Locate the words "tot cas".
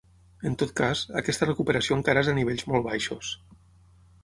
0.61-1.03